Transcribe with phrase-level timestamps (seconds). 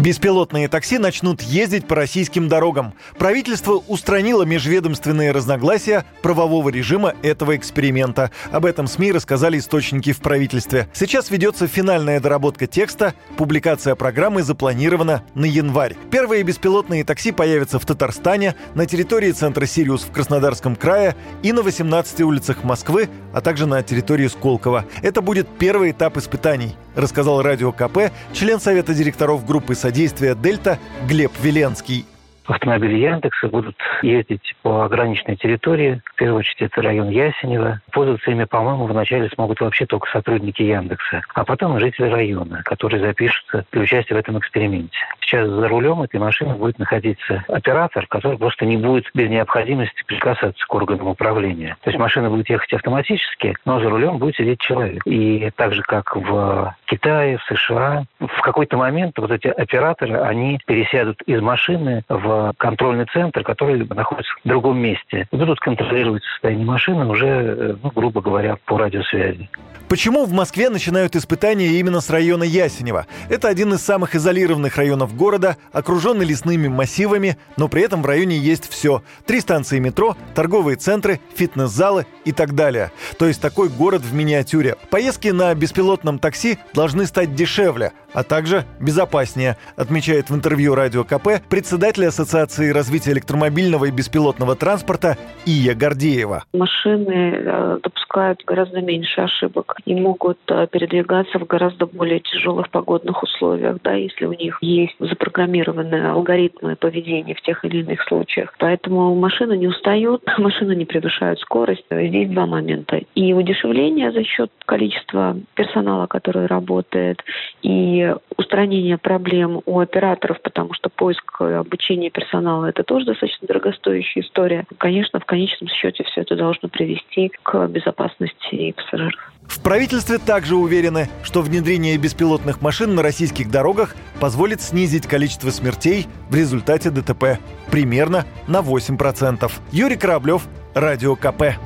[0.00, 2.94] Беспилотные такси начнут ездить по российским дорогам.
[3.18, 8.30] Правительство устранило межведомственные разногласия правового режима этого эксперимента.
[8.50, 10.88] Об этом СМИ рассказали источники в правительстве.
[10.94, 13.12] Сейчас ведется финальная доработка текста.
[13.36, 15.94] Публикация программы запланирована на январь.
[16.10, 21.60] Первые беспилотные такси появятся в Татарстане, на территории центра «Сириус» в Краснодарском крае и на
[21.60, 24.86] 18 улицах Москвы, а также на территории Сколково.
[25.02, 31.32] Это будет первый этап испытаний, рассказал Радио КП член Совета директоров группы содействия «Дельта» Глеб
[31.42, 32.06] Веленский
[32.50, 36.02] автомобили Яндекса будут ездить по ограниченной территории.
[36.04, 37.80] В первую очередь это район Ясенева.
[37.92, 43.64] Пользоваться ими, по-моему, вначале смогут вообще только сотрудники Яндекса, а потом жители района, которые запишутся
[43.72, 44.98] для участия в этом эксперименте.
[45.30, 50.66] Сейчас за рулем этой машины будет находиться оператор, который просто не будет без необходимости прикасаться
[50.66, 51.76] к органам управления.
[51.82, 55.02] То есть машина будет ехать автоматически, но за рулем будет сидеть человек.
[55.06, 60.58] И так же, как в Китае, в США, в какой-то момент вот эти операторы, они
[60.66, 65.28] пересядут из машины в контрольный центр, который находится в другом месте.
[65.30, 69.48] И будут контролировать состояние машины уже, э, ну, грубо говоря, по радиосвязи.
[69.90, 73.06] Почему в Москве начинают испытания именно с района Ясенева?
[73.28, 78.38] Это один из самых изолированных районов города, окруженный лесными массивами, но при этом в районе
[78.38, 79.02] есть все.
[79.26, 82.90] Три станции метро, торговые центры, фитнес-залы и так далее.
[83.18, 84.76] То есть такой город в миниатюре.
[84.88, 91.42] Поездки на беспилотном такси должны стать дешевле, а также безопаснее, отмечает в интервью Радио КП
[91.48, 95.16] председатель Ассоциации развития электромобильного и беспилотного транспорта
[95.46, 96.44] Ия Гордеева.
[96.52, 103.22] Машины э, допускают гораздо меньше ошибок и могут э, передвигаться в гораздо более тяжелых погодных
[103.22, 108.54] условиях, да, если у них есть запрограммированные алгоритмы поведения в тех или иных случаях.
[108.58, 111.84] Поэтому машины не устают, машины не превышают скорость.
[111.90, 113.00] Здесь два момента.
[113.14, 117.22] И удешевление за счет количества персонала, который работает,
[117.62, 117.99] и
[118.36, 124.66] устранение проблем у операторов, потому что поиск обучения персонала– это тоже достаточно дорогостоящая история.
[124.78, 129.32] Конечно, в конечном счете все это должно привести к безопасности пассажиров.
[129.50, 136.06] В правительстве также уверены, что внедрение беспилотных машин на российских дорогах позволит снизить количество смертей
[136.28, 137.38] в результате ДТП
[137.70, 139.50] примерно на 8%.
[139.72, 141.56] Юрий Кораблев, Радио КП.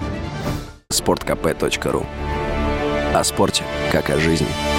[0.89, 2.07] Спорткп.ру
[3.15, 4.74] О спорте, как о жизни.